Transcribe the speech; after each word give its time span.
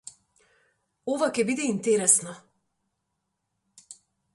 Ова 1.13 1.29
ќе 1.37 1.45
биде 1.51 1.69
интересно. 1.75 2.37